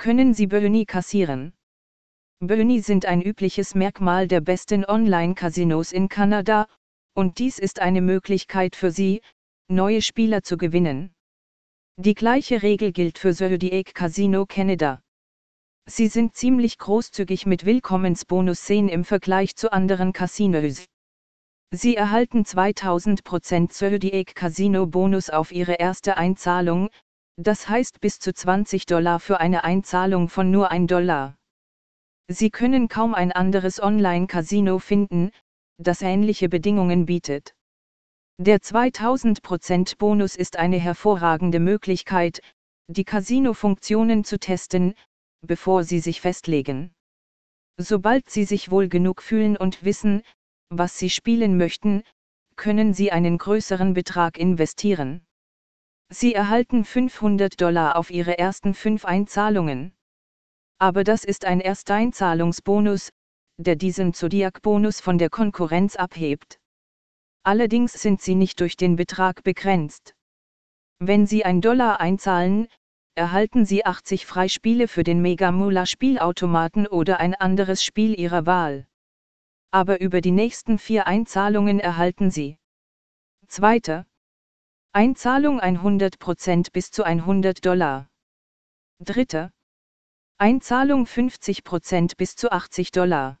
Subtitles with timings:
[0.00, 1.52] können Sie Boni kassieren.
[2.40, 6.68] Boni sind ein übliches Merkmal der besten Online-Casinos in Kanada,
[7.14, 9.20] und dies ist eine Möglichkeit für Sie,
[9.68, 11.12] neue Spieler zu gewinnen.
[11.98, 15.02] Die gleiche Regel gilt für Zodiac Casino Canada.
[15.84, 20.86] Sie sind ziemlich großzügig mit Willkommensbonus-Szenen im Vergleich zu anderen Casinos.
[21.72, 26.88] Sie erhalten 2000% Zodiac Casino Bonus auf Ihre erste Einzahlung,
[27.42, 31.38] das heißt bis zu 20 Dollar für eine Einzahlung von nur 1 Dollar.
[32.28, 35.30] Sie können kaum ein anderes Online-Casino finden,
[35.78, 37.54] das ähnliche Bedingungen bietet.
[38.38, 42.42] Der 2000% Bonus ist eine hervorragende Möglichkeit,
[42.88, 44.94] die Casino-Funktionen zu testen,
[45.40, 46.92] bevor Sie sich festlegen.
[47.78, 50.22] Sobald Sie sich wohl genug fühlen und wissen,
[50.68, 52.02] was Sie spielen möchten,
[52.56, 55.24] können Sie einen größeren Betrag investieren.
[56.12, 59.94] Sie erhalten 500 Dollar auf Ihre ersten fünf Einzahlungen.
[60.78, 63.10] Aber das ist ein Ersteinzahlungsbonus,
[63.58, 66.58] der diesen Zodiac-Bonus von der Konkurrenz abhebt.
[67.44, 70.14] Allerdings sind sie nicht durch den Betrag begrenzt.
[70.98, 72.66] Wenn Sie ein Dollar einzahlen,
[73.14, 78.86] erhalten Sie 80 Freispiele für den Mega Mula Spielautomaten oder ein anderes Spiel Ihrer Wahl.
[79.70, 82.58] Aber über die nächsten vier Einzahlungen erhalten Sie.
[83.46, 84.06] Zweite.
[84.92, 88.08] Einzahlung 100% bis zu 100 Dollar.
[88.98, 89.52] Dritte.
[90.36, 93.38] Einzahlung 50% bis zu 80 Dollar.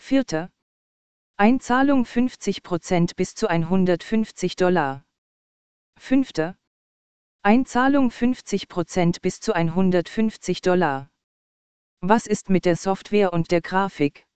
[0.00, 0.50] Vierte.
[1.36, 5.04] Einzahlung 50% bis zu 150 Dollar.
[5.96, 6.56] Fünfte.
[7.42, 11.08] Einzahlung 50% bis zu 150 Dollar.
[12.00, 14.26] Was ist mit der Software und der Grafik?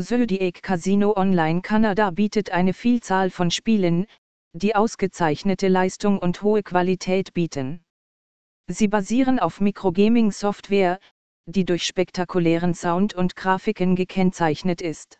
[0.00, 4.06] Zodiac Casino Online Kanada bietet eine Vielzahl von Spielen,
[4.54, 7.82] die ausgezeichnete Leistung und hohe Qualität bieten.
[8.68, 10.98] Sie basieren auf Microgaming-Software,
[11.46, 15.18] die durch spektakulären Sound und Grafiken gekennzeichnet ist.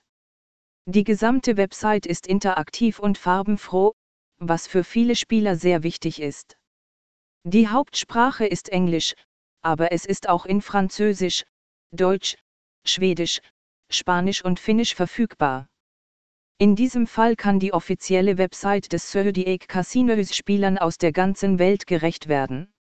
[0.87, 3.93] Die gesamte Website ist interaktiv und farbenfroh,
[4.39, 6.57] was für viele Spieler sehr wichtig ist.
[7.45, 9.15] Die Hauptsprache ist Englisch,
[9.63, 11.45] aber es ist auch in Französisch,
[11.91, 12.37] Deutsch,
[12.85, 13.41] Schwedisch,
[13.91, 15.69] Spanisch und Finnisch verfügbar.
[16.59, 21.87] In diesem Fall kann die offizielle Website des Zodiac Casinos Spielern aus der ganzen Welt
[21.87, 22.73] gerecht werden.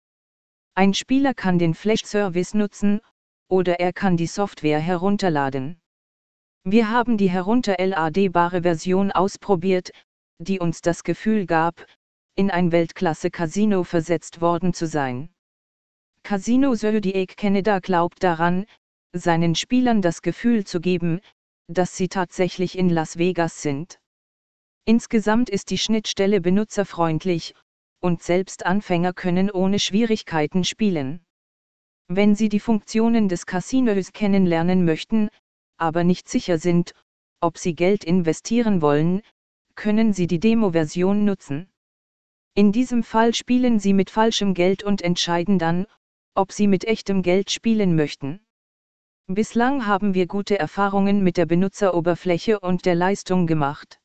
[0.74, 3.00] Ein Spieler kann den Flash-Service nutzen,
[3.48, 5.80] oder er kann die Software herunterladen.
[6.64, 9.90] Wir haben die herunterladbare Version ausprobiert,
[10.38, 11.84] die uns das Gefühl gab,
[12.36, 15.28] in ein Weltklasse-Casino versetzt worden zu sein.
[16.22, 18.64] Casino Zodiac Canada glaubt daran,
[19.12, 21.20] seinen Spielern das Gefühl zu geben,
[21.68, 24.00] dass sie tatsächlich in Las Vegas sind.
[24.84, 27.54] Insgesamt ist die Schnittstelle benutzerfreundlich,
[28.00, 31.24] und selbst Anfänger können ohne Schwierigkeiten spielen.
[32.08, 35.28] Wenn Sie die Funktionen des Casinos kennenlernen möchten,
[35.76, 36.94] aber nicht sicher sind,
[37.40, 39.22] ob Sie Geld investieren wollen,
[39.76, 41.72] können Sie die Demo-Version nutzen.
[42.54, 45.86] In diesem Fall spielen Sie mit falschem Geld und entscheiden dann,
[46.34, 48.40] ob Sie mit echtem Geld spielen möchten.
[49.26, 54.00] Bislang haben wir gute Erfahrungen mit der Benutzeroberfläche und der Leistung gemacht.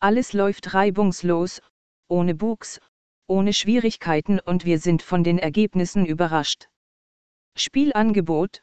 [0.00, 1.60] Alles läuft reibungslos,
[2.08, 2.80] ohne Bugs,
[3.26, 6.68] ohne Schwierigkeiten und wir sind von den Ergebnissen überrascht.
[7.56, 8.62] Spielangebot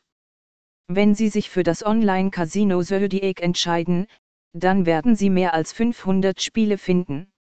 [0.87, 4.05] wenn Sie sich für das Online-Casino Zodiac entscheiden,
[4.53, 7.33] dann werden Sie mehr als 500 Spiele finden.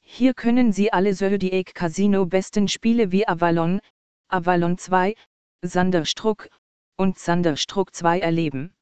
[0.00, 3.80] Hier können Sie alle Zodiac Casino besten Spiele wie Avalon,
[4.28, 5.14] Avalon 2,
[5.60, 6.48] Sanderstruck
[6.96, 8.74] und Sanderstruck 2 erleben.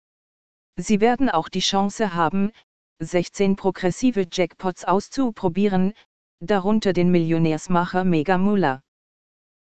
[0.77, 2.53] Sie werden auch die Chance haben,
[3.01, 5.95] 16 progressive Jackpots auszuprobieren,
[6.41, 8.83] darunter den Millionärsmacher Mega Mula.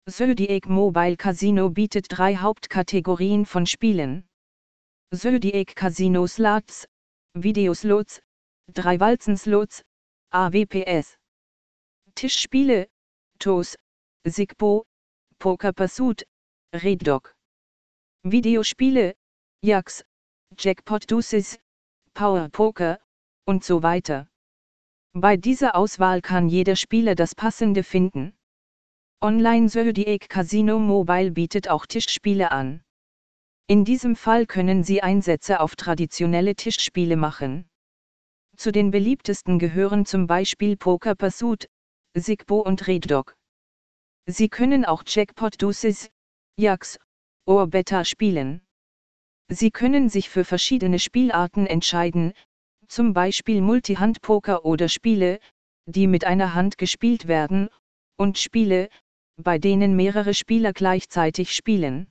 [0.08, 4.26] Zodiac Mobile Casino bietet drei Hauptkategorien von Spielen.
[5.14, 6.88] Zodiac Casino Slots,
[7.34, 8.20] Videoslots,
[8.72, 9.82] drei Walzenslots,
[10.32, 11.18] AWPS.
[12.14, 12.88] Tischspiele,
[13.38, 13.76] TOS,
[14.26, 14.84] Sigbo,
[15.38, 16.24] Poker Pursuit,
[16.74, 17.34] Red Dog.
[18.22, 19.14] Videospiele,
[19.62, 20.04] Jax,
[20.58, 21.58] Jackpot Deuces,
[22.12, 23.00] Power Poker
[23.46, 24.28] und so weiter.
[25.14, 28.34] Bei dieser Auswahl kann jeder Spieler das passende finden.
[29.22, 32.82] Online Zodiac Casino Mobile bietet auch Tischspiele an.
[33.68, 37.70] In diesem Fall können Sie Einsätze auf traditionelle Tischspiele machen.
[38.54, 41.70] Zu den beliebtesten gehören zum Beispiel Poker Pursuit,
[42.14, 43.34] Sigbo und Red Dog.
[44.26, 46.10] Sie können auch Jackpot Deuces,
[46.56, 46.98] Jax,
[47.50, 48.60] or Beta spielen.
[49.48, 52.32] Sie können sich für verschiedene Spielarten entscheiden,
[52.86, 55.40] zum Beispiel Multi-Hand-Poker oder Spiele,
[55.84, 57.68] die mit einer Hand gespielt werden,
[58.16, 58.88] und Spiele,
[59.36, 62.06] bei denen mehrere Spieler gleichzeitig spielen.